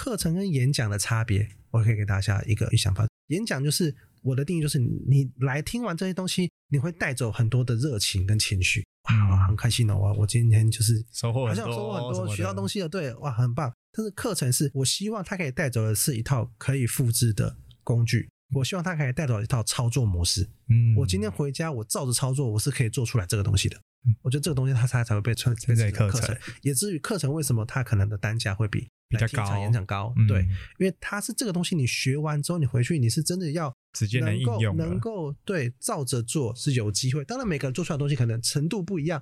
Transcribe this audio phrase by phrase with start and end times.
[0.00, 3.06] 课程跟演讲的差别，我可以给大家一个一想法。
[3.26, 9.98] 演讲就是我的定义，就是你来听完这些东西，你会带走很多的热情跟情绪，哇，很开心哦！
[9.98, 13.70] 我我今天就是收获好像收获很多，学到东西了，对，哇，很棒。
[13.92, 17.54] 但是课程是我希望他可以带走的是一套可以复制的
[17.84, 20.48] 工具，我希望他可以带走一套操作模式。
[20.70, 23.78] 嗯，我今天回家，我照着操作，我是可以做出来这个东西的。
[24.22, 30.40] 我觉得这个东西它才才会被称变成课程，也至于课程为什么它可能的单价会比比较高，演讲高，对，
[30.78, 37.24] 因为它是这个东西，你学完之后你回去你是真的要直接能应用，能够对照着做是有机会。
[37.24, 39.20] 当然每个人做出来的东西可能程度不一样。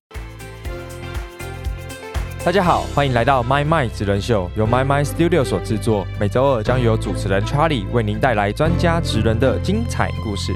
[2.44, 10.52] 大家好，欢迎来到 My My 职人秀，由 My My Studio 所制作，每周二将由主持人 Charlie 为您带来专家职人的精彩故事。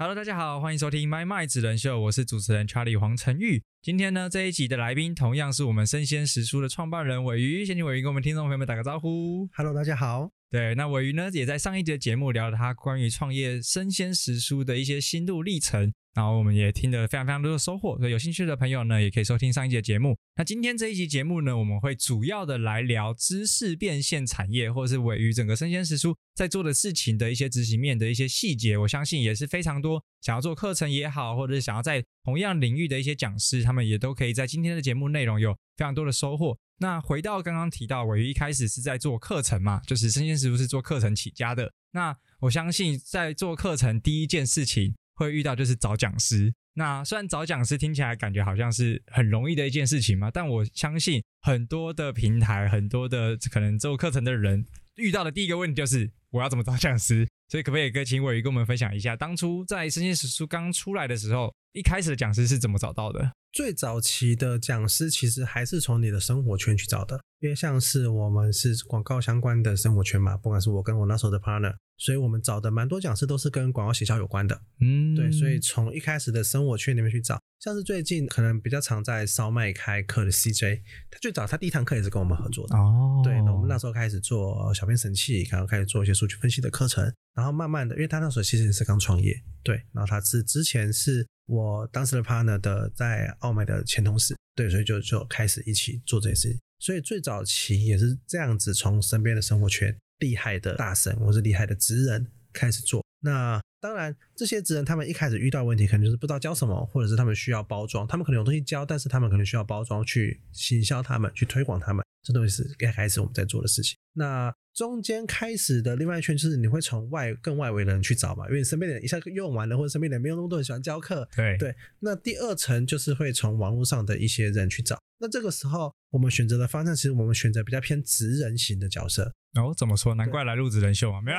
[0.00, 3.64] Hello，大家好，欢迎收听《My My 纸人秀》，我是主持人 Charlie 黄晨玉。
[3.82, 9.48] 今天呢，这一集的来宾同样是我们生鲜食书的创办人尾鱼，先请尾鱼跟我们听众朋友们打个招呼。
[9.56, 10.30] Hello，大家好。
[10.50, 15.92] 对，那尾鱼呢，也在上一集的节目聊了他关于创业生鲜食书的一些心路历程。
[16.14, 20.16] 然后我们也听得非常非常多的收获，所以有兴趣的朋友呢，也可以收听上一集的节目。
[20.34, 28.76] 那今天这一集节目呢，我们会主要的来聊知识变现产业，或者是尾鱼整个生鲜食书在做的事情的一些执行面的一些细节。
[28.76, 36.58] 我相信也是非常多想要做课程也好，或者是想要在同样领域的一些讲师，他们也都可以在今天的节目内容有非常多的收获。
[36.78, 41.72] 那回到刚刚提到，尾鱼一开始是在做课程嘛，就是生鲜食书是做课程起家的。
[41.92, 44.94] 那我相信在做课程第一件事情。
[45.18, 57.26] 会遇到就是找讲师，那虽然找讲师听起来感觉好像是很容易的一件事情嘛，但我相信很多的平台、很多的可能做课程的人遇到的第一个问题就是我要怎么找讲师？
[57.48, 63.32] 所以可不可以跟请伟宇跟我们分享一下，当初在生鲜食书刚出来的时候，一开始的讲师是怎么找到的？
[63.58, 71.74] 最早期的讲师其实还是从你的生活圈去找的，因为像是我们是广告相关的生活圈嘛，不管是我跟我那时候的 partner。
[71.98, 99.96] 所以我们找的蛮多讲师都是跟广告学校有关的，嗯，对，所以从一开始的生活圈里面去找，像是最近可能比较常在烧麦开课的 CJ，他最早他第一堂课也是跟我们合作的，哦，对，那我们那时候开始做小编神器，然后开始做一些数据分析的课程，然后慢慢的，因为他那时候其实也是刚创业，对，然后他是之前是我当时的 partner 的在澳美的前同事，对，所以就就开始一起做这些事情，所以最早期也是这样子从身边的生活圈。
[100.18, 113.96] 厉害的大神或是厉害的职人开始做，那当然这些职人他们一开始遇到问题，可能就是不知道教什么，或者是他们需要包装，他们可能有东西教，但是他们可能需要包装去行销他们，去推广他们，这东西是一开始我们在做的事情。
[114.14, 121.74] 那中间开始的另外一圈就是你会从外更外围的人去找嘛，因为你身边的人一下用完了，或者身边的人没有那么多人喜欢教课，对对。
[122.00, 129.34] 那第二层就是会从网络上的一些人去找，那这个时候我们选择的方向，其实我们选择比较偏直人型的角色。
[129.54, 130.14] 哦，怎么说？
[130.14, 131.38] 难怪来录职人秀啊，没有，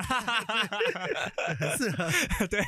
[1.57, 2.09] 很适合。
[2.47, 2.59] 对，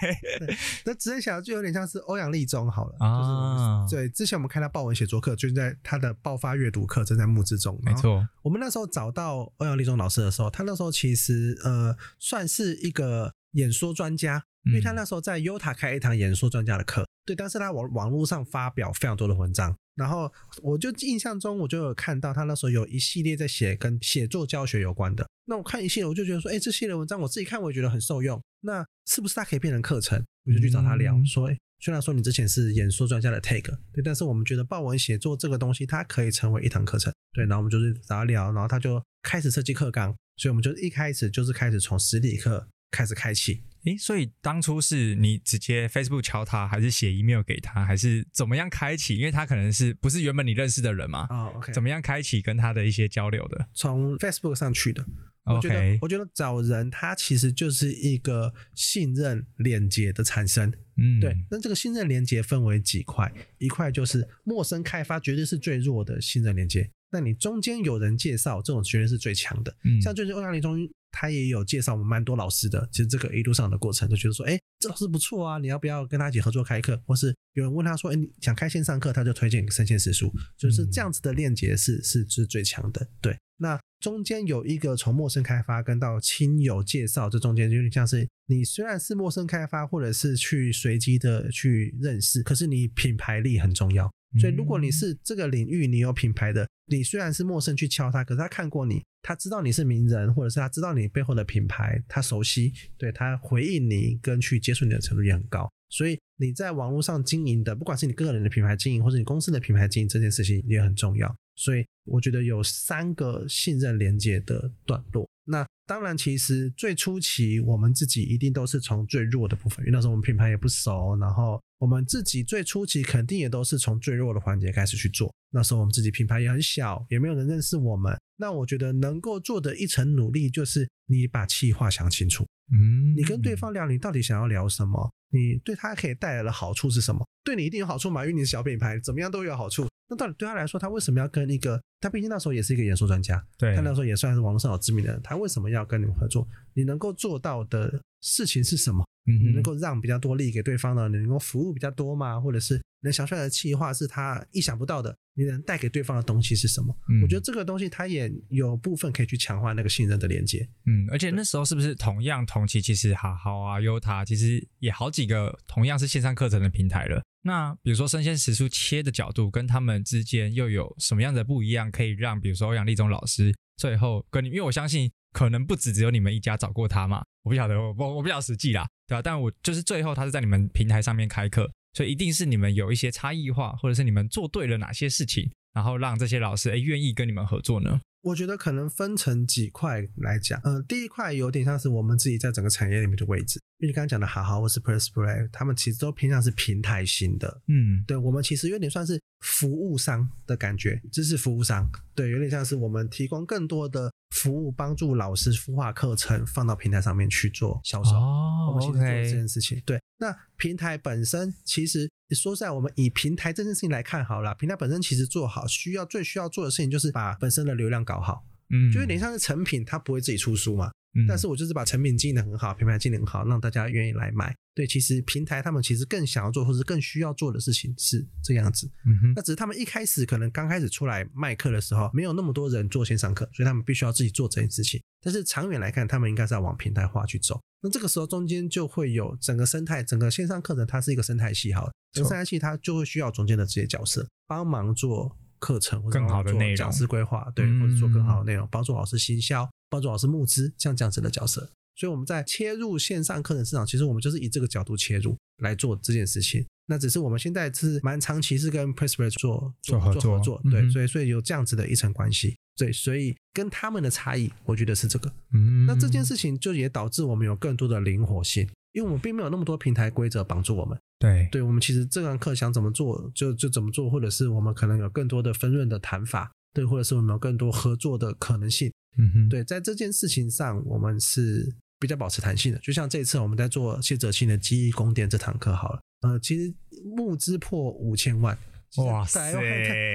[0.85, 3.85] 那直人小就有点像是欧阳立中好了啊。
[3.89, 7.77] 对，之前我们看他报文写作课，就是在他的爆发阅读课正在募资中。
[7.83, 17.05] 没错，我们那时候找到欧阳立中老师的时候，他那时候其实呃算是一个演说专家，因为他那时候在优塔开一堂演说专家的课。
[17.25, 19.75] 对，但是他网网络上发表非常多的文章。
[19.95, 20.31] 然后
[20.61, 25.27] 我就印象中，我就有看到他那时候有一系列在写跟写作教学有关的。
[25.45, 28.41] 那我看一系列，我就觉得说，哎，这系列文章我自己看我也觉得很受用。
[28.61, 30.23] 那是不是它可以变成课程？
[30.45, 37.11] 我就去找他聊，说，哎，虽然说你之前是演说专家的 take，对，但是我们觉得报文写作这个东西，它可以成为一堂课程。
[37.33, 40.15] 对，然后我们就是找他聊，然后他就开始设计课纲。
[40.37, 43.61] 所以我们就一开始就是开始从实体课开始开启。
[43.85, 49.17] 诶，所以当初是你直接 Facebook 敲他，还是写 email 给他，还是怎么样开启？
[49.17, 51.27] 因为他可能是不是原本你认识的人嘛？
[51.73, 53.67] 怎么样开启跟他的一些交流的？
[53.73, 55.03] 从 Facebook 上去的。
[55.43, 60.71] 我觉得，我觉得找人他其实就是一个信任连接的产生。
[60.97, 61.35] 嗯，对。
[61.49, 63.33] 那这个信任连接分为几块？
[63.57, 66.87] 一块就是陌生开发，绝对是最弱的信任连接。
[67.09, 69.75] 那你中间有人介绍，这种绝对是最强的。
[69.83, 70.87] 嗯，像最近欧阳立中。
[71.11, 76.99] 他也有介绍我们蛮多老师的，其实这个一路上的过程就觉得说，哎，这老师不错啊，你要不要跟他一起合作开课？
[77.05, 83.07] 或是有人问他说，哎，你想开线上课，他就推荐生鲜食书，就是这样子的链接是是是最强的。
[83.21, 94.11] 对，那中间有一个从陌生开发跟到亲友介绍，这中间有点像是你虽然是陌生开发，或者是去随机的去认识，可是你品牌力很重要。
[94.39, 99.01] 所以如果你是这个领域你有品牌的，你虽然是陌生去敲他，可是他看过你。
[99.23, 105.69] 他知道你是名人，或者是他知道你背后的品牌，他熟悉，对他回应你跟去接触你的程度也很高。
[105.89, 111.31] 所以你在网络上经营的，不管是你个人的品牌经营，或者你公司的品牌经营，这件事情也很重要。
[111.61, 115.29] 所以我觉得有三个信任连接的段落。
[115.45, 125.33] 那当然，其实最初期我们自己一定都是从最弱的部分，因为那时候我们品牌也不熟，然后我们自己最初期肯定也都是从最弱的环节开始去做。
[125.51, 128.17] 那时候我们自己品牌也很小，也没有人认识我们。
[128.37, 132.47] 那我觉得能够做的一层努力，就是你把气话想清楚。
[132.71, 135.11] 嗯，你跟对方聊，你到底想要聊什么？
[135.33, 137.27] 你对他可以带来的好处是什么？
[137.43, 138.21] 对你一定有好处嘛？
[138.25, 139.87] 因为你是小品牌，怎么样都有好处。
[140.11, 141.81] 那到底对他来说，他为什么要跟一个？
[142.01, 145.21] 他毕竟那时候也是一个演说专家，对他那时候也算是网络上有知名的人。
[145.23, 146.45] 他为什么要跟你们合作？
[146.73, 149.05] 你能够做到的事情是什么？
[149.27, 151.07] 嗯你能够让比较多利益给对方呢？
[151.07, 152.41] 你能够服务比较多吗？
[152.41, 155.15] 或者是能想出来的计划是他意想不到的？
[155.33, 156.93] 你能带给对方的东西是什么？
[157.07, 160.67] 嗯我觉得这个东西它也有部分可以去强化那个信任的连接。
[160.87, 167.21] 嗯，而且那时候是不是同样同期，其实好好啊、优塔其实也好几个同样是线上课程的平台了。
[167.43, 187.99] 那比如说生鲜时蔬切的角度跟他们之间又有什么样的不一样，可以让比如说欧阳立中老师最后跟你，因为我相信可能不止只有你们一家找过他嘛，我不晓得，我我我不晓得实际啦，对吧、但我就是最后他是在你们平台上面开课，所以一定是你们有一些差异化，或者是你们做对了哪些事情，然后让这些老师哎愿意跟你们合作呢？
[188.23, 208.11] 我觉得可能分成几块来讲，呃，第一块有点像是我们自己在整个产业里面的位置，因为你刚刚讲的好好或是 Press Play，他们其实都偏向是平台型的，嗯，对我们其实有点算是服务商的感觉，知识服务商，对，有点像是我们提供更多的服务，帮助老师孵化课程放到平台上面去做销售。
[208.11, 209.81] 我哦们其实做这，OK，件事情。
[209.85, 224.55] 对，那平台本身其实说实在，我们以平台这件事情来看好了，平台本身其实做好，需要最需要做的事情就是把本身的流量搞好，嗯，就有点像是成品，它不会自己出书嘛，嗯，但是我就是把成品经营的很好，品牌经营得很好，让大家愿意来买。
[224.73, 228.89] 对，其实平台他们其实更想要做，或是更需要做的事情是这样子。
[229.05, 235.01] 嗯哼那只是他们一开始可能刚开始出来卖课的时候，没有那么多人做线上课，所以他们必须要自己做这件事情。
[235.21, 237.59] 但是长远来看，他们应该是要往平台化去走。
[237.83, 251.69] 那这个时候中间就会有整个生态，整个线上课程它是一个生态系好了，整个生态系它就会需要中间的这些角色帮忙做课程或者更好的内容帮忙做讲师规划，对，嗯或者做更好的内容，帮助老师行销，帮助老师募资，像这样子的角色。
[251.95, 256.65] 所以我们在切入线上课程市场，其实我们就是以这个角度切入来做这件事情。
[256.87, 265.31] 那只是我们现在是蛮长期是跟 Pressplay 做做合作做合作，对，所以所以有这样子的一层关系，对，所以跟他们的差异，我觉得是这个。
[265.53, 270.97] 嗯，那这件事情就也导致我们有更多的灵活性，因为我们并没有那么多平台规则绑住我们。
[271.19, 278.91] 对对我们其实这堂课想怎么做就就怎么做，或者是我们可能有更多的分润的谈法，对，或者是我们有更多合作的可能性。
[279.17, 281.69] 嗯哼，对，在这件事情上，我们是
[281.99, 282.79] 比较保持弹性的。
[282.79, 286.73] 就像这一次我们在做谢哲庆的记忆宫殿这堂课好了，呃，其实
[287.03, 288.57] 募资破五千万，
[288.97, 289.51] 哇塞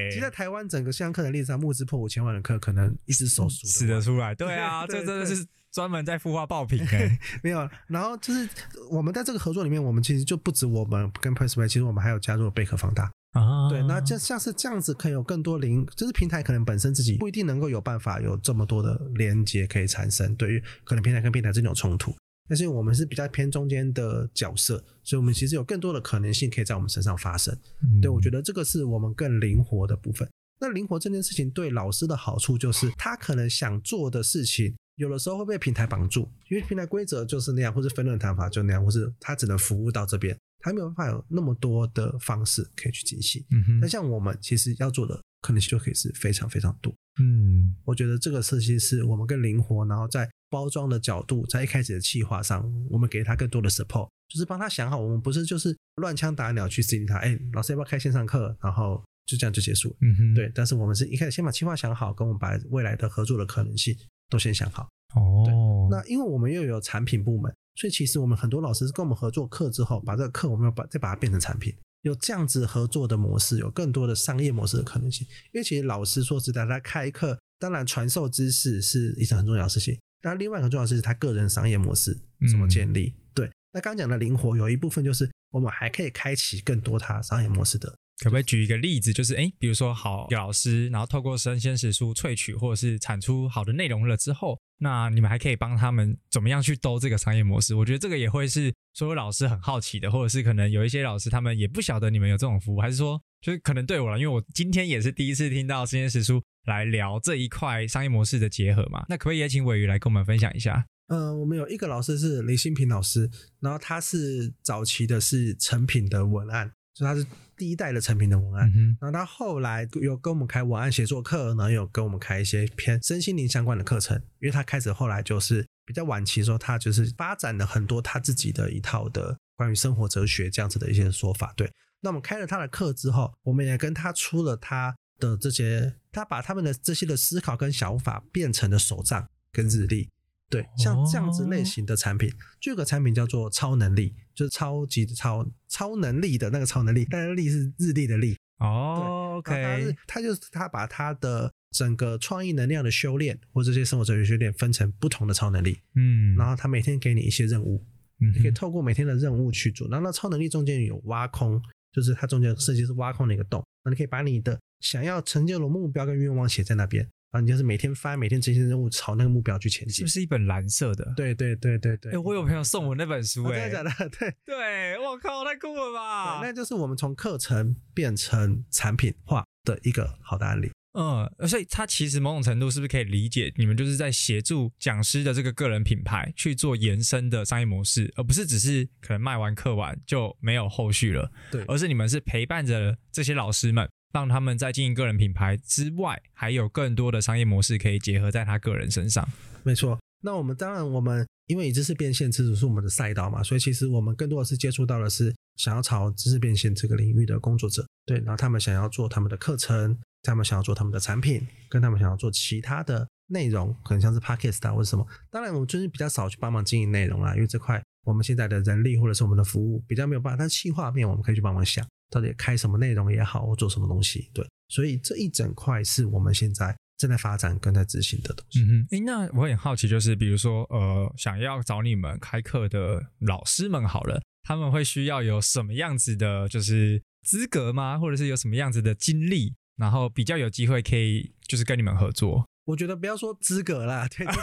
[0.09, 7.69] 其实在台湾整个线上课程历史上，募资破五千万的课，可能一只手数使得出来， 对啊，对这真的是 专门在孵化爆品哎， 没有。
[7.87, 8.49] 然后就是
[8.91, 13.13] 我们在这个合作里面，我们其实就不止我们跟 Pressplay，其实我们还有加入贝壳放大。
[13.37, 22.15] 啊，对，那就像是这样子，可以有更多零，就是平台可能本身自己不一定能够有办法有这么多的连接可以产生，对于可能平台跟平台之间有冲突，
[22.49, 27.57] 但是我们是比较偏中间的角色，所以我们其实有更多的可能性可以在我们身上发生。
[27.83, 30.29] 嗯对我觉得这个是我们更灵活的部分。
[30.59, 40.35] 那灵活这件事情对老师的好处就是，他可能想做的事情，有的时候会被平台绑住，因为平台规则就是那样，或是分论坛法就那样，或是他只能服务到这边，
[40.67, 43.45] 他没有办法有那么多的方式可以去进行。
[43.53, 46.93] 嗯哼那像我们其实要做的可能性就可以是非常非常多。
[47.21, 59.97] 嗯我觉得这个设计是我们更灵活，然后在包装的角度，在一开始的企划上，我们给他更多的 support，就是帮他想好，我们不是就是乱枪打鸟去指引他，哎，老师要不要开线上课，然后就这样就结束了。
[60.01, 63.97] 嗯哼，对，但是我们是一开始先把计划想好，跟我们把未来的合作的可能性
[64.29, 64.89] 都先想好。
[65.15, 75.27] 哦，那因为我们又有产品部门，所以其实我们很多老师跟我们合作课之后，把这个课我们要把再把它变成产品，有这样子合作的模式，有更多的商业模式的可能性。
[75.53, 82.19] 因为其实老师说实在，他开课，当然传授知识是一件很重要的事情，当然另外一个很重要的是他个人商业模式
[82.51, 83.13] 怎么建立。
[83.35, 89.13] 对，那刚刚讲的灵活，有一部分就是我们还可以开启更多他商业模式的可不可以举一个例子？
[89.13, 97.75] 就是哎，比如说好一个老师，然后透过生鲜食书萃取或者是产出好的内容了之后，那你们还可以帮他们怎么样去兜这个商业模式？
[97.75, 109.05] 我觉得这个也会是所有老师很好奇的，或者是可能有一些老师他们也不晓得你们有这种服务，还是说就是可能对我了，因为我今天也是第一次听到生鲜食书来聊这一块商业模式的结合嘛。
[109.09, 110.87] 那可不可以也请伟宇来跟我们分享一下？
[111.09, 113.31] 呃，我们有一个老师是李新平老师，
[113.61, 117.25] 然后他是早期的是成品的文案，就他是
[117.57, 118.71] 第一代的成品的文案。
[119.01, 131.53] 然后他后来有跟我们开文案写作课，然后有跟我们开一些偏身心灵相关的课程，因为他开始后来就是比较晚期的时候，他就是发展了很多他自己的一套的关于生活哲学这样子的一些说法。
[131.57, 131.71] 对，
[132.01, 140.09] 那我们开了他的课之后，我们也跟他出了他的这些，他把他们的这些的思考跟想法变成了手账跟日历。
[140.49, 148.37] 对，像这样子类型的产品，就有个产品叫做超能力，就是超级的超超能力的那个超能力，但是力是日历的力。
[148.59, 157.85] 哦然后他是，OK，他就是他把他的整个创意能量的修炼或这些生活哲学修炼分成不同的超能力，嗯，然后他每天给你一些任务，
[158.21, 159.87] 嗯你可以透过每天的任务去做。
[159.89, 161.61] 然后那超能力中间有挖空，
[161.93, 167.07] 就是它中间设计是挖空的一个洞，那你可以把你的想要成就的目标跟愿望写在那边，
[167.41, 170.09] 你就是每天翻，每天执行任务，朝那个目标去前进是不。
[170.09, 174.11] 是一本蓝色的？，对对对对对，哎，我有朋友送我那本书，哦哎，真的假的？
[174.19, 174.35] 对。
[174.45, 176.41] 对，我靠，太酷了吧！
[176.43, 180.71] 那就是我们从课程变成产品化的一个好的案例。
[180.99, 199.29] 嗯，所以它其实某种程度是不是可以理解，你们就是在协助讲师的这个个人品牌去做延伸的商业模式，而不是只是可能卖完课完就没有后续了，对而是你们是陪伴着这些老师们，让他们在经营个人品牌之外，还有更多的商业模式可以结合在他个人身上。
[199.63, 199.99] 没错。
[200.23, 215.07] 那我们当然，我们因为以知识变现，知识是我们的赛道嘛，所以其实我们更多的是接触到的是想要朝知识变现这个领域的工作者，对，然后他们想要做他们的课程，他们想要做他们的产品，跟他们想要做其他的内容，可能像是 podcast 啊或者什么。
[215.31, 224.47] 当然，我们就是比较少去帮忙经营内容啦，因为这块我们现在的人力或者是我们的服务比较没有办法，但是企划面我们可以去帮忙想，到底开什么内容也好，或做什么东西，对。
[224.69, 228.61] 所以这一整块是我们现在正在发展跟在执行的东西。
[228.61, 237.97] 嗯哼，诶，那我很好奇，就是比如说，呃，想要找你们开课的老师们好了，他们会需要有什么样子的，就是资格吗？
[237.99, 242.45] 或者是有什么样子的经历，然后比较有机会可以就是跟你们合作？
[242.65, 244.41] 我觉得不要说资格啦， 对，就是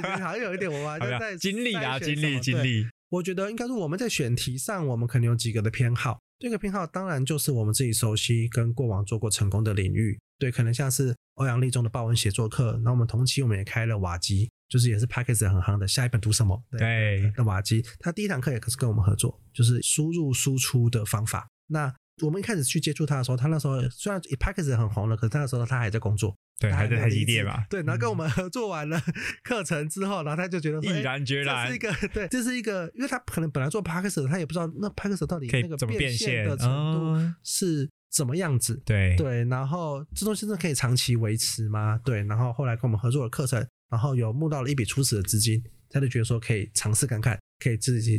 [0.00, 2.86] 对，好像有一点我们还好像在经历啊，经历，经历。
[3.08, 6.20] 我觉得应该是我们在选题上，我们可能有几个的偏好。
[6.38, 21.48] 这个偏好当然就是我们自己熟悉跟过往做过成功的领域，对，可能像是欧阳立中的报文写作课，那我们同期我们也开了瓦基，就是也是 p a c k a g e 很夯的下一本读什么，对的瓦基，他第一堂课也是跟我们合作，就是输入输出的方法。
[21.66, 21.92] 那
[22.22, 27.64] 我们一开始去接触他的时候，他那时候虽然 p a c k a g e 很红了，可是他那时候他还在工作，对，还在台没有离职积电嘛。
[27.70, 29.00] 对，然后跟我们合作完了
[29.44, 38.80] 课程之后，然后他就觉得毅然决然哎这是一个对，这是一个，因为他可能本来做 p a c k e 他也不知道那 p a c k e 到底那个可以怎么变现现的程度哦是怎么样子。
[38.84, 42.00] 对对，然后这东西真的可以长期维持吗？
[42.04, 48.18] 对，然后后来跟我们合作的课程，然后有募到了一笔初始的资金，他就觉得说可以尝试看看，可以自己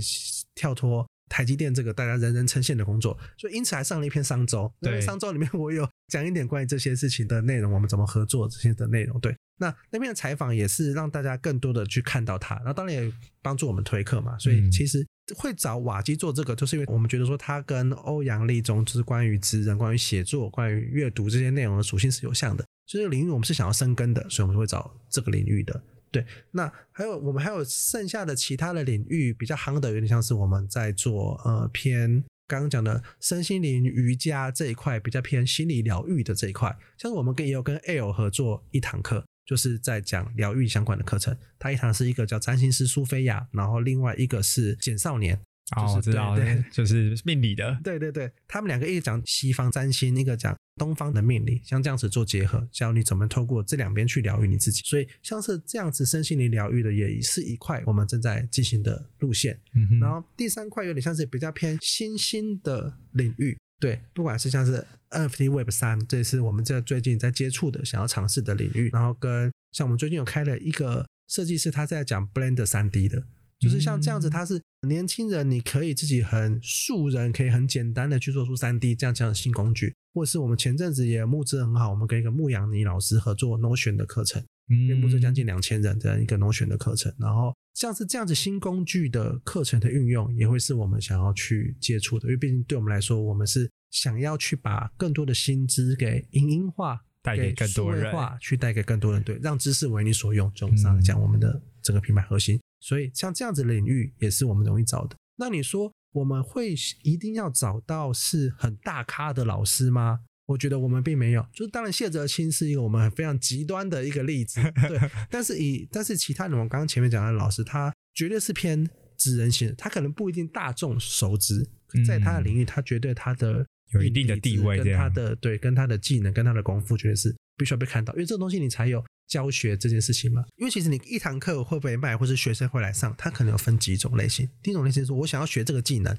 [0.54, 4.70] 跳脱台积电这个大家人人称羡的工作，所以因此还上了一篇商周。
[4.80, 9.20] 那对篇商周里面我有讲一点关于这些事情的内容，我们怎么合作这些的内容。
[9.20, 14.38] 对，那那篇的采访也是让大家更多的去看到它，然后当然也帮助我们推客嘛。
[14.40, 15.06] 所以嗯其实
[15.38, 25.82] 会找瓦基做这个，就是因为我们觉得说他跟欧阳立中就是关于职人、关于写作、关于阅读这些内容的属性是有像的，所以这个领域我们是想要深耕的，所以我们会找这个领域的。
[26.12, 36.76] 对，那还有我们还有剩下的其他的领域比较夯的，有点像是我们在做呃偏刚刚讲的身心灵瑜伽这一块，比较偏心理疗愈的这一块。
[36.98, 41.38] 像是我们跟也有跟 L 合作一堂课，就是在讲疗愈相关的课程。
[41.60, 45.40] 它一堂是一个叫占星师苏菲亚，然后另外一个是简少年。
[45.76, 46.38] 哦，就是我知道
[46.72, 47.78] 就是命理的。
[47.84, 54.82] 对对对，他们两个一个讲西方占星，一个讲东方的命理，像这样子做结合，教你怎么透过这两边去疗愈你自己。
[54.84, 59.60] 所以像是这样子身心灵疗愈的，也是一块我们正在进行的路线。
[59.76, 68.90] 嗯哼然后第三块有点像是比较偏新兴的领域，对，不管是像是 NFT Web 三，这也是我们这最近在接触的、想要尝试的领域。
[68.92, 73.24] 然后跟像我们最近有开了一个设计师，他在讲 Blender 三 D 的，
[73.60, 84.44] 就是像这样子，他是年轻人，你可以自己很素人，可以很简单的去做出三 D 这样这样的新工具，或是我们前阵子也募资很好，我们跟一个牧羊尼老师合作 Notion 的课程。
[84.70, 102.60] 因为募资将近两千人的一个 Notion 的课程，然后像是这样子新工具的课程的运用，也会是我们想要去接触的，因为毕竟对我们来说，我们是想要去把更多的薪资给影音化，带给更多人去带给更多人，对，让知识为你所用，这种上来讲，我们的整个品牌核心。
[102.80, 105.16] 所以像这样子的领域，也是我们容易找的。
[105.38, 110.20] 那你说我们会一定要找到是很大咖的老师吗？
[110.48, 115.00] 我觉得我们并没有，就是当然谢哲青是一个我们非常极端的一个例子，对。
[115.30, 121.64] 但是以但是其他的我们刚刚前面讲的老师，他绝对是偏职人型，他可能不一定大众熟知，
[122.08, 130.44] 在他的领域，他绝对他的嗯有一定的地位这跟他的对，跟他的技能，跟他的功夫，绝对是必须要被看到，因为这个东西你才有教学这件事情嘛。
[130.58, 134.50] 因为其实你一堂课会不会卖，或是学生会来上，它可能有分几种类型。
[134.62, 136.14] 第一种类型是我想要学这个技能，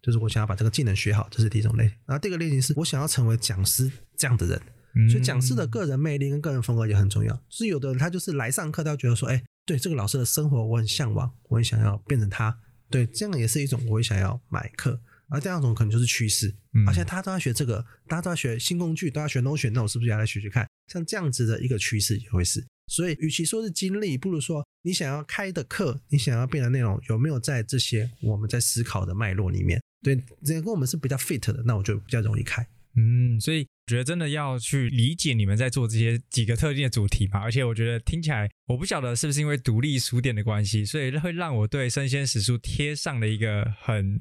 [0.00, 1.96] 就是我想要把这个技能学好，这是第一种类型。
[2.06, 4.62] 然后第二个类型是我想要成为讲师这样的人，
[4.94, 7.34] 嗯所以讲师的个人魅力跟个人风格也很重要。
[7.48, 12.58] 就是有的人他就是来上课，他觉得说，哎，对这个老师的生活我很向往，我很想要变成他。
[12.90, 15.00] 对，这样也是一种我也想要买课。
[15.28, 20.66] 而第二种可能就是趋势，嗯而且大家都要学这个，大家都要学新工具，都要学 Notion，那我是不是也要来学学看？
[20.92, 22.64] 像这样子的一个趋势也会是。
[22.88, 29.80] 所以，与其说是经历，不如说你想要开的课，你想要变的内容有没有在这些我们在思考的脉络里面？
[30.02, 32.66] 对，这个跟我们是比较 fit 的，那我就比较容易开。
[32.96, 44.20] 嗯，所以我觉得真的要去理解你们在做这些几个特定的主题嘛，而且我觉得听起来，我不晓得是不是因为独立书店的关系，所以会让我对生鲜史书贴上了一个很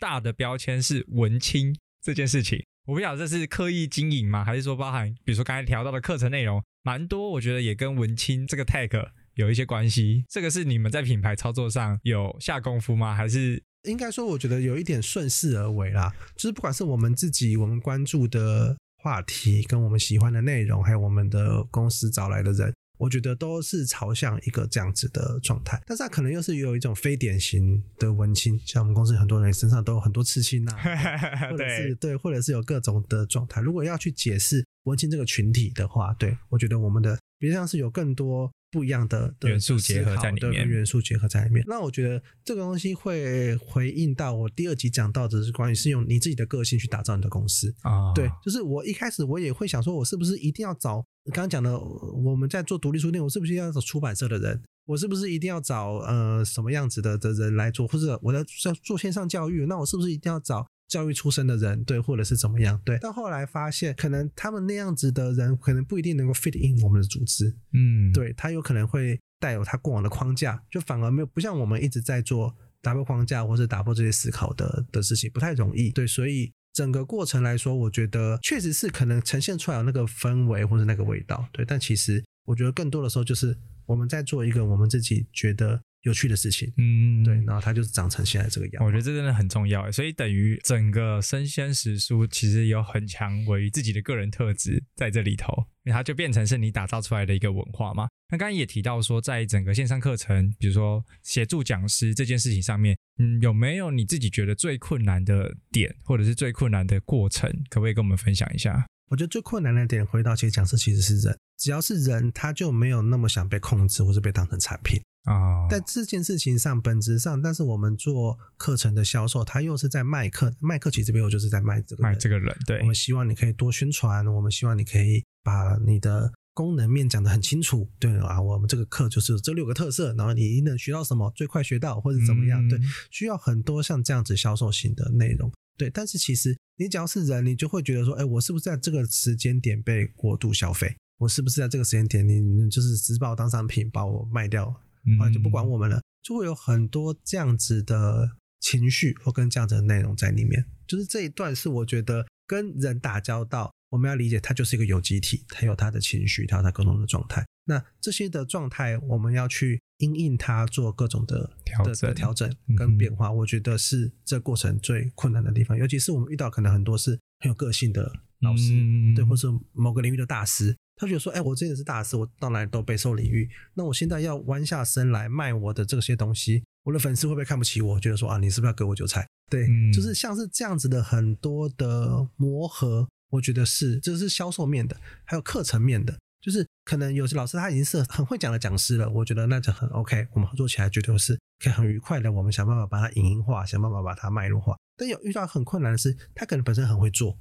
[0.00, 1.72] 大的标签是文青
[2.02, 2.60] 这件事情。
[2.88, 10.24] 我不晓得这是刻意经营吗，还是说包含比如说刚才聊到的课程内容蛮多，我觉得也跟文青这个 tag 有一些关系。
[10.26, 13.14] 这个是你们在品牌操作上有下功夫吗？
[13.14, 16.10] 还是应该说，我觉得有一点顺势而为啦。
[16.34, 25.80] 就是不管是我们自己我们关注的话题，跟我们喜欢的内容，还有我们的公司找来的人，我觉得都是朝向一个这样子的状态。
[25.86, 30.76] 但是它可能又是有一种非典型的文青，像我们公司很多人身上都有很多刺青啊，
[31.50, 33.60] 或者是对对，或者是有各种的状态。
[33.60, 41.64] 如果要去解释文青这个群体的话，对我觉得我们的比较像是有更多不一样的的元素结合在里面元素结合在里面。
[41.66, 47.74] 那我觉得这个东西会回应到我第二集讲到的是关于是用你自己的个性去打造你的公司。
[47.82, 54.62] 啊，对，就是我一开始我也会想说，我是不是一定要找刚刚讲的，我们在做独立书店，我是不是要找出版社的人？
[54.86, 57.86] 我是不是一定要找呃什么样子的的人来做？
[57.86, 61.84] 或者我在在做线上教育，那我是不是一定要找教育出身的人？
[61.84, 62.80] 对，或者是怎么样？
[62.84, 62.98] 对。
[62.98, 67.54] 到后来发现，可能他们那样子的人，可能不一定能够 fit in 我们的组织。
[67.72, 75.90] 嗯，对他有可能会带有他过往的框架，就反而没有不像我们一直在做打破框架或者打破这些思考的的事情，不太容易。
[75.90, 81.46] 对，所以整个过程来说，我觉得确实是可能呈现出来有那个氛围或者那个味道。
[81.52, 86.72] 对，但其实我觉得更多的时候就是我们在做一个我们自己觉得有趣的事情。
[86.76, 88.90] 嗯，对，然后它就是长成现在这个样我。
[88.90, 95.52] 觉得这真的很重要，所以等于整个生鲜食书其实有很强为自己的个人特质在这里头，
[95.84, 98.08] 因为它就变成是你打造出来的一个文化嘛。
[98.30, 108.86] 那刚刚也提到说，在整个线上课程，比如说协助讲师这件事情上面，嗯，有没有你自己觉得最困难的点，或者是最困难的过程，可不可以跟我们分享一下？
[109.10, 115.00] 我觉得最困难的点，回到其实讲师其实是人，只要是人，他就没有那么想被控制或是被当成产品。
[115.24, 127.86] 啊、在这件事情上，本质上，但是我们做课程的销售，他又是在卖课，卖课其实这边我就是在卖这个人卖这个人，对我，们希望你可以多宣传，我们希望你可以把你的功能面讲得很清楚。
[127.98, 132.66] 对啊，我们这个课就是这六个特色，然后你能学到什么，最快学到或者怎么样？
[132.66, 135.52] 嗯对，需要很多像这样子销售型的内容。
[135.76, 140.96] 对，但是其实你只要是人，你就会觉得说，哎，我是不是在这个时间点被过度消费？
[141.18, 144.74] 我是不是在这个时间点，你你就是只是把我当商品，把我卖掉？
[145.18, 150.64] 后来就不管我们了，就会有很多这样子的情绪或跟这样子的内容在里面。
[150.86, 157.44] 就是这一段是我觉得跟人打交道，我们要理解它就是一个有机体，它有它的情绪，它有它各种的状态。
[157.64, 163.30] 那这些的状态，我们要去因应它做各种的的调整的调整跟变化。
[163.30, 178.00] 我觉得是这过程最困难的地方，尤其是我们遇到可能很多是很有个性的老师，嗯对，或是某个领域的大师，他觉得说，哎，我真的是大师，我到哪里都备受礼遇，那我现在要弯下身来卖我的这些东西，我的粉丝会不会看不起我？
[178.00, 179.26] 觉得说啊，你是不是要割我韭菜？
[179.48, 186.18] 对，嗯就是像是这样子的很多的磨合，我觉得是这是销售面的，还有课程面的。
[186.40, 192.30] 就是可能有些老师他已经是很会讲的讲师了，我觉得那就很 OK，我们合作起来绝对是可以很愉快的。
[192.30, 194.76] 我们想办法把它影音化，想办法把它脉络化。
[194.96, 197.36] 但有遇到很困难的是，他可能本身很会做，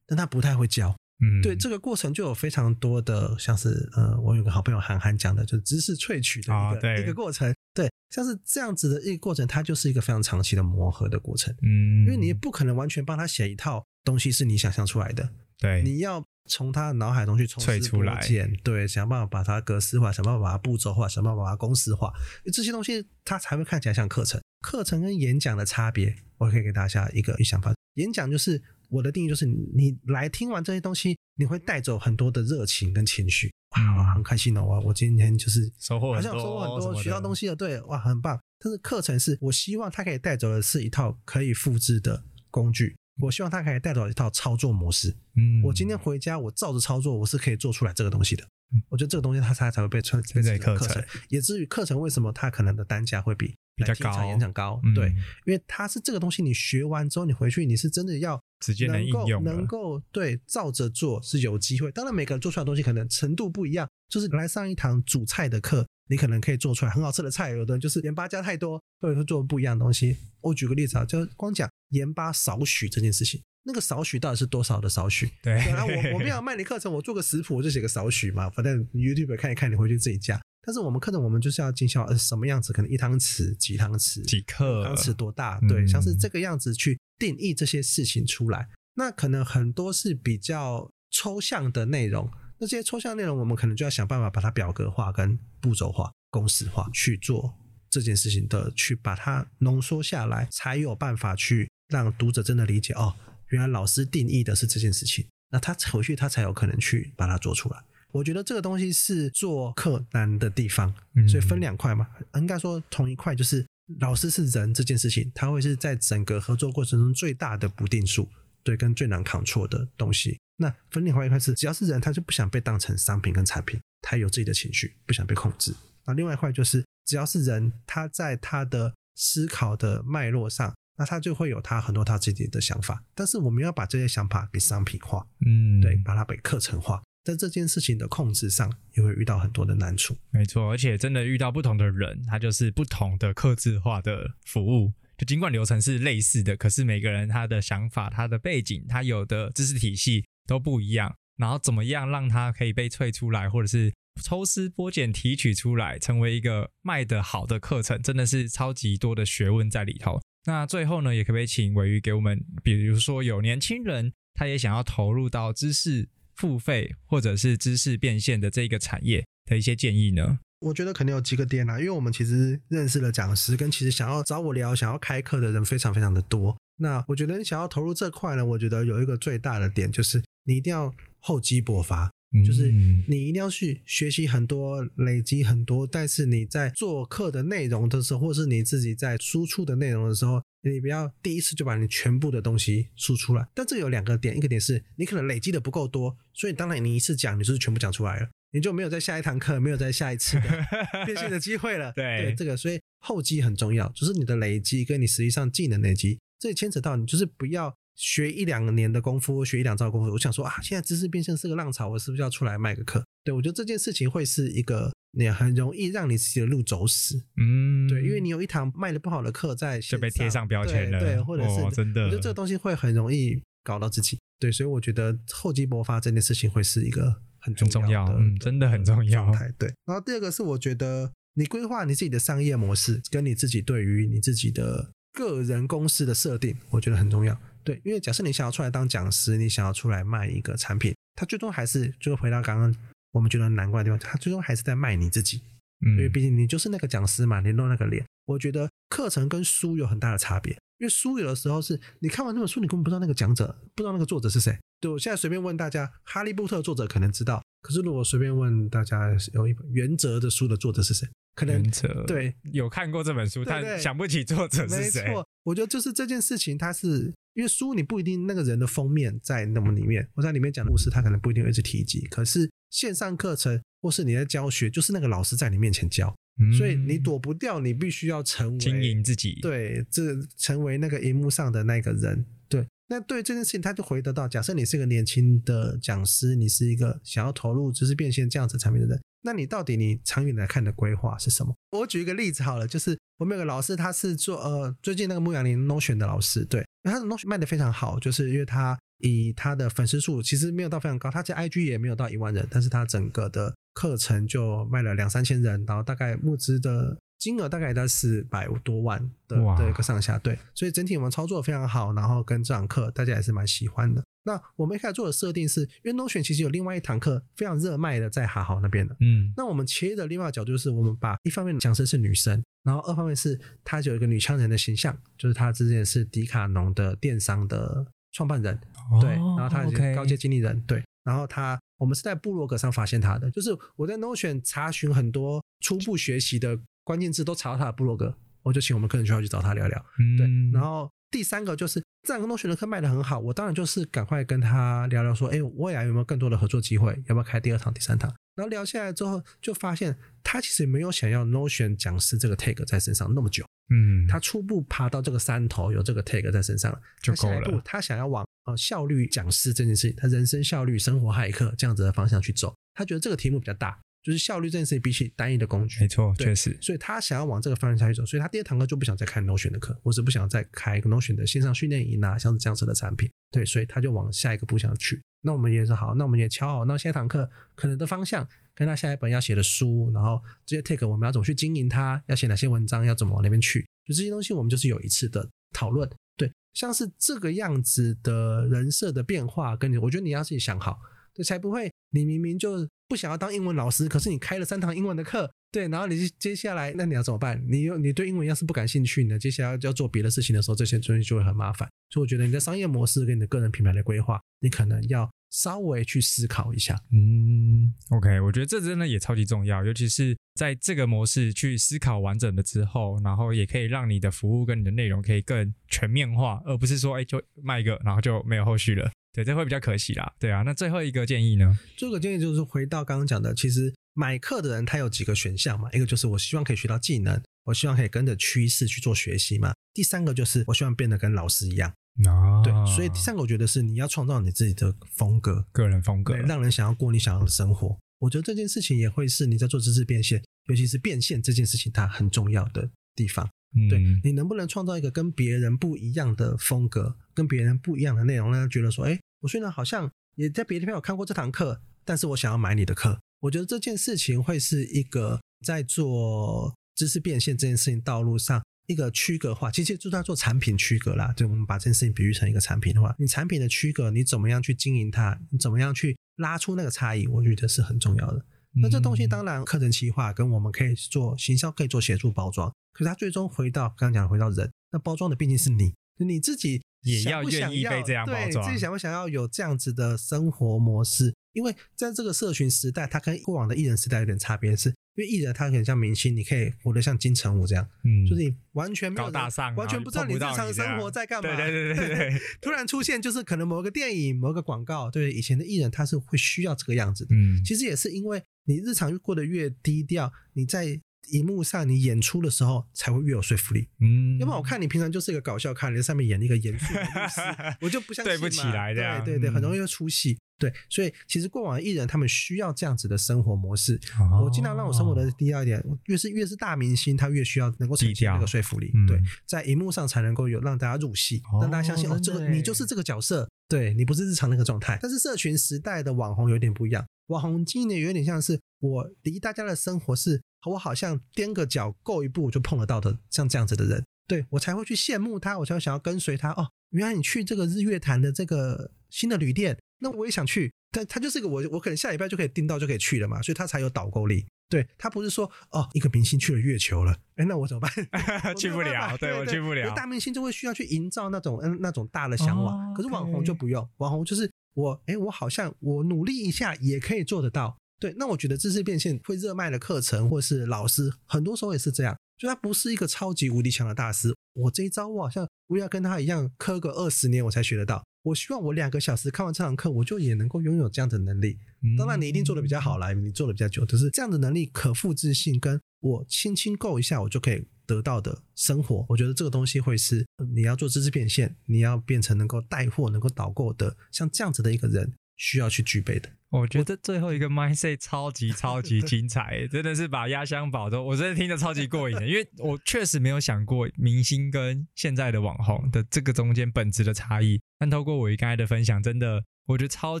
[0.06, 0.94] 但他不太会教。
[1.20, 7.54] 嗯，对这个过程就有非常多的，像是呃，我有个好朋友韩寒讲的，就是知识萃取的一个、一个过程。
[7.72, 11.54] 对，像是这样子的一个过程，它就是一个非常长期的磨合的过程。
[11.62, 22.12] 嗯，因为你也不可能完全帮他写一套东西是你想象出来的，对你要从他脑海中去抽丝萃出来剥茧，对，想办法把它格式化，想办法把它步骤化，想办法把它公式化，
[22.52, 24.40] 这些东西它才会看起来像课程。
[24.60, 27.72] 课程跟演讲的差别，我可以给大家一个想法。
[27.94, 28.60] 演讲就是
[28.94, 34.62] 我的定义，就是你来听完这些东西，你会带走很多的热情跟情绪，哇，嗯很开心哦！
[34.62, 37.40] 我我今天就是收获很多，好像收获很多，学到东西。
[37.40, 38.38] 西了，对，哇，很棒。
[38.60, 45.14] 但是课程是我希望他可以带走的是一套可以复制的工具，我希望他可以带走一套操作模式。
[45.34, 48.46] 嗯，我今天回家，我照着操作，我是可以做出来这个东西的。
[48.88, 55.08] 我觉得这个东西它才才会被称变成课程课程，也至于课程为什么它可能的单价会比比较高演讲高，嗯对，
[55.46, 61.90] 因为它是这个东西，你学完之后，你回去你是真的要直接能应用能够对照着做是有机会。
[61.90, 70.16] 当然，每个人做出来的东西可能程度不一样，就是来上一堂煮菜的课，你可能可以做出来很好吃的菜，有的人就是盐巴加太多，或者说做不一样的东西。
[70.40, 73.42] 我举个例子啊，就光讲盐巴少许这件事情。
[73.66, 75.26] 那个少许到底是多少的少许？
[75.42, 80.38] 对对啊，我我没有 卖你课程，我做个食谱，我就写个少许嘛，反正 YouTube 看一看，你回去自己加。
[80.66, 82.72] 但是我们课程我们就是要进销，呃，什么样子？
[82.72, 85.58] 可能一汤匙、几汤匙、几克汤匙多大？
[85.62, 88.68] 嗯对，像是这个样子去定义这些事情出来。
[88.94, 97.54] 那可能很多是比较抽象的内容，那这些抽象内容我们可能就要想办法把它表格化、跟步骤化、公式化去做
[97.90, 103.14] 这件事情的，去把它浓缩下来，才有办法去让读者真的理解哦，
[103.48, 107.84] 原来老师定义的是这件事情，那他回去他才有可能去把它做出来。
[108.14, 113.66] 我觉得这个东西是做课难的地方，嗯所以分两块嘛，应该说同一块就是
[113.98, 118.28] 老师是人这件事情，他会是在整个合作过程中最大的不定数，
[118.62, 120.38] 对，跟最难 control 的东西。
[120.56, 125.74] 那分另外一块是，只要是人，他就不想被当成商品跟产品，他有自己的情绪，不想被控制。
[126.06, 133.02] 那另外一块就是，只要是人，他在他的思考的脉络上，那他就会有他很多他自己的想法。
[133.12, 140.16] 但是我们要把这些想法给商品化，嗯，对，把它给课程化，在这件事情的控制上，也会遇到很多的难处。
[140.30, 144.92] 没错，而且真的遇到不同的人，他就是不同的克制化的服务。
[145.16, 151.14] 就尽管流程是类似的，可是每个人他的想法、他的背景、他有的知识体系都不一样。
[151.36, 160.20] 然后怎么样让它可以被萃出来，或者是抽丝剥茧提取出来，成为一个卖得好的课程，真的是超级多的学问在里头。
[160.46, 170.38] 那最后呢，也可不可以请尾鱼给我们，比如说有年轻人他也想要投入到知识付费或者是知识变现的这个产业的一些建议呢？
[170.60, 176.56] 我觉得肯定有几个点啊，因为我们其实认识了讲师，跟其实想要找我聊、想要开课的人非常非常的多。
[176.76, 182.10] 那我觉得你想要投入这块呢，我觉得有一个最大的点就是你一定要厚积薄发，
[182.46, 193.46] 就是嗯你一定要去学习很多、累积很多，但是你在做课的内容的时候，或是你自己在输出的内容的时候，你不要第一次就把你全部的东西输出来。
[193.54, 200.42] 但这有两个点，一个点是你可能累积的不够多，所以当然你一次讲，你就是全部讲出来了，你就没有在下一堂课，没有在下一次的
[201.04, 201.92] 变现的机会了。
[201.92, 210.12] 对这个，所以后积很重要，就是你的累积跟你实际上技能累积，这也牵扯到你就是不要学一两年的功夫，学一两招功夫。
[210.12, 213.04] 我想说啊，现在知识变现是个浪潮，我是不是要出来卖个课？
[213.22, 217.24] 对我觉得这件事情会是一个你很容易让你自己的路走死。
[217.36, 224.18] 嗯，对，因为你有一堂卖的不好的课在就被贴上标签了，对，对或者是、哦、真的，我觉得这个东西会很容易搞到自己。
[224.38, 229.30] 对，所以我觉得厚积薄发这件事情会是一个很重要的，嗯真的很重要。
[229.56, 237.40] 对，然后第二个是我觉得你规划你自己的商业模式，跟你自己对于你自己的个人公司的设定，我觉得很重要。
[237.64, 242.74] 对，因为假设你想要出来当讲师，你想要出来卖一个产品，他最终还是就是回到刚刚
[243.12, 245.42] 我们觉得难怪的地方，他最终还是在卖你自己。
[245.84, 248.04] 嗯因为嗯毕竟你就是那个讲师嘛，你露那个脸。
[248.26, 254.56] 我觉得课程跟书有很大的差别，因为书有的时候是你看完那本书，你根本不知道那个讲者，不知道那个作者是谁。
[254.80, 265.06] 对我现在随便问大家，《哈利波特》作者可能知道，可是如果随便问大家有一本《原则》的书的作者是谁，可能原则对有看过这本书，但想不起作者是没谁。
[265.06, 272.00] 错，我觉得就是这件事情，它是因为书你不一定那个人的封面在那么里面，我在里面讲的故事，他可能不一定会一直提及。
[272.06, 282.24] 可是线上课程或是你在教学，就是那个老师在你面前教，嗯所以你躲不掉，你必须要成为经营自己，，对，这成为那个荧幕上的那个人。
[282.48, 291.54] 对，那对这件事情，他就回得到，假设你是个年轻的讲师，你是一个想要投入知识变现这样子产品的人，那你到底你长远来看的规划是什么？
[291.72, 314.04] 我举一个例子好了，就是我们有个老师，他是做呃最近那个牧羊林 Notion 的老师，对，他的 Notion 卖的非常好，就是因为他以他的粉丝数其实没有到非常高，他在 IG 也没有到一万人，但是他整个的课程就卖了两三千人，然后大概募资的金额大概在四百多万的哇的一个上下，对，所以整体我们操作非常好，然后跟这堂课大家也是蛮喜欢的。
[314.24, 318.96] 那我们一开始做的设定是，因为 Notion 其实有另外一堂课非常热卖的，在哈豪那边的。
[319.00, 328.58] 嗯那我们切的另外一个角度就是，我们把一方面讲师是女生，然后二方面是她有一个女强人的形象，就是她之前是迪卡侬的电商的创办人，
[329.00, 339.84] 对，哦然后他是高阶经理人，对，然后她我们是在部落格上发现她的，就是我在 Notion 查询很多初步学习的关键字，都查到她的部落格，我就请我们客人去要去找她聊聊。
[340.16, 346.92] 对，嗯，然后第三个就是这两个东选的课卖的很好，我当然就是赶快跟他聊聊说，哎，未来有没有更多的合作机会？
[347.06, 348.12] 要不要开第二堂、第三堂？
[348.34, 375.00] 然后聊下来之后，就发现他其实没有想要 Notion 讲师这个 tag 在身上那么久，嗯，他初步爬到这个山头，有这个 tag 在身上了，就够了步他想要往呃效率讲师这件事情，他人生效率、生活骇客这样子的方向去走，他觉得这个题目比较大，就是效率这件事情比起单一的工具，没错，确实，所以他想要往这个方向下去走，所以他第二堂课就不想再开 Notion 的课，或是不想再开 Notion 的线上训练营啊，像是这样子的产品，对，所以他就往下一个步向去。
[375.22, 385.88] 那我们也是好，那我们也敲好，那下一堂课可能的方向，跟他下一本要写的书，然后这些 take 我们要怎么去经营它，要写哪些文章，要怎么往那边去，就这些东西我们就是有一次的讨论，
[386.18, 390.78] 对，像是这个样子的人设的变化，跟你，我觉得你要自己想好，
[391.14, 397.42] 对，才不会你明明就不想要当英文老师，可是你开了三堂英文的课，对，然后你接下来那你要怎么办？
[397.48, 399.18] 你又你对英文要是不感兴趣呢？
[399.18, 401.68] 接下来要做别的事情的时候，这些东西就会很麻烦。
[401.90, 406.76] 所以我觉得你的商业模式跟你的个人品牌的规划，你可能要稍微去思考一下。
[406.92, 418.90] 嗯，OK，我觉得这真的也超级重要，尤其是在这个模式去思考完整了之后，然后也可以让你的服务跟你的内容可以更全面化，而不是说哎就卖一个，然后就没有后续了。
[419.12, 420.12] 对，这会比较可惜啦。
[420.18, 421.56] 对啊，那最后一个建议呢？
[421.76, 429.54] 这个建议就是回到刚刚讲的，其实买课的人他有几个选项嘛，一个就是我希望可以学到技能，我希望可以跟着趋势去做学习嘛。
[429.72, 431.72] 第三个就是我希望变得跟老师一样，
[432.08, 437.78] 啊，对，所以第三个我觉得是你要创造你自己的风格，个人风格，，让人想要过你想要的生活。
[438.04, 443.26] 我觉得这件事情也会是你在做知识变现，尤其是变现这件事情它很重要的地方。
[443.56, 453.00] 嗯对嗯你能不能创造一个跟别人不一样的风格，跟别人不一样的内容，让他觉得说，哎，我虽然好像也在别的地方有看过这堂课，但是我想要买你的课。
[453.20, 461.12] 我觉得这件事情会是一个在做知识变现这件事情道路上一个区隔化，其实就在做产品区隔啦。
[461.16, 468.24] 就我们把这件事情比喻成一个产品的话，你产品的区隔，你怎么样去经营它，你怎么样去拉出那个差异，我觉得是很重要的。
[468.62, 481.12] 那这东西当然课程企划跟我们可以做行销，可以做协助包装，可是它最终回到刚刚讲回到人，那包装的毕竟是你，你自己也想要愿意不想要被这样包对装自己想不想要有这样子的生活模式？
[481.32, 491.34] 因为在这个社群时代，它跟过往的艺人时代有点差别，是因为艺人他很像明星，你可以活得像金城武这样，嗯就是你完全没有高大上完全不知道你日常生活在干嘛。
[491.34, 497.12] 对对对对对，突然出现就是可能某个电影、某个广告，对以前的艺人他是会需要这个样子的。
[497.12, 503.68] 嗯，其实也是因为你日常过得越低调，你在荧幕上你演出的时候才会越有说服力。
[503.80, 507.20] 嗯，要不然我看你平常就是一个搞笑咖，你在上面演一个严肃的律师，
[507.60, 510.18] 我就不相信对不起来的对对很容易会出戏。
[510.36, 513.78] 对，所以其实过往的艺人他们需要这样子的生活模式。
[514.00, 518.72] 哦我尽量让我生活的低调一点，越是越是大明星，他越需要能够呈低调现那个说服力。
[518.74, 524.76] 嗯对，在荧幕上才能够有让大家入戏，哦让大家相信哦，这个你就是这个角色，对你不是日常那个状态。
[524.82, 536.30] 但是社群时代的网红有点不一样，网红经营的有点像是我离大家的生活是，我好像踮个脚够一步就碰得到的，像这样子的人，对我才会去羡慕他，我才会想要跟随他。
[536.32, 540.52] 哦，原来你去这个日月潭的这个新的旅店，那我也想去。
[540.70, 544.26] 但他就是个我，我可能下礼拜就可以订到就可以去了嘛，所以他才有导购力。
[544.50, 547.70] 对他不是说哦，一个明星去了月球了，哎，那我怎么办？
[548.36, 549.72] 去不了， 对我去不了。
[549.74, 557.58] 大明星就会需要去营造那种嗯那种大的向往，哦可是网红就不用，网红就是我哎，我好像我努力一下也可以做得到。
[557.78, 567.84] 对，那我觉得知识变现会热卖的课程或是老师，很多时候也是这样，就他不是一个超级无敌强的大师，我这一招我好像我也要跟他一样磕个二十年我才学得到。
[568.04, 571.38] 我希望我两个小时看完这堂课，我就也能够拥有这样的能力。
[571.78, 586.08] 当然，你一定做的比较好啦，你做的比较久，可是这样的能力可复制性，跟我轻轻够一下，我就可以得到的生活，我觉得这个东西会是呃你要做知识变现，你要变成能够带货、能够导购的，像这样子的一个人需要去具备的。
[586.30, 600.00] 我觉得最后一个 mindset 超级 超级精彩，真的是把压箱宝都，我真的听得超级过瘾的， 因为我确实没有想过明星跟现在的网红的这个中间本质的差异，但透过我刚才的分享，真的我觉得超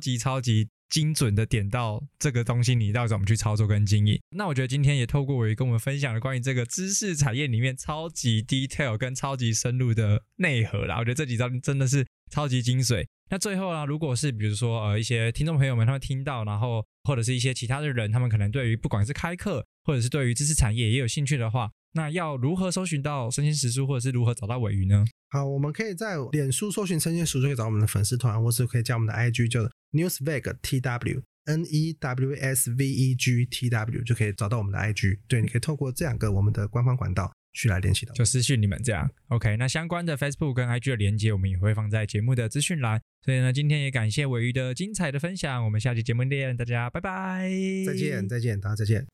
[0.00, 4.16] 级超级精准的点到这个东西，你到底怎么去操作跟经营。
[4.30, 13.04] 那我觉得今天也透过我跟我们分享了关于这个知识产业里面超级 detail 跟超级深入的内核啦，我觉得这几招真的是超级精髓。
[13.28, 25.04] 那最后啊，如果是比如说呃一些听众朋友们他们听到，然后或者是一些其他的人，他们可能对于不管是开课或者是对于知识产业也有兴趣的话，那要如何搜寻到生鲜时书，或者是如何找到尾鱼呢？
[25.30, 35.18] 好，我们可以在脸书搜寻“生鲜熟”就可以找我们的粉丝团，或是可以加我们的 IG，叫 Newsveg TW N E W S V E G T W，就可以找到我们的 IG。
[35.28, 38.12] 对，你可以透过这两个我们的官方管道去来联系到。
[38.14, 39.08] 就私讯你们这样。
[39.28, 43.00] OK，那相关的 Facebook 跟 IG 的连接，我们也会放在节目的资讯栏。
[43.24, 47.50] 所以呢，今天也感谢尾鱼的精彩的分享，我们下期节目见，大家拜拜，
[47.86, 49.13] 再见，再见，大家再见。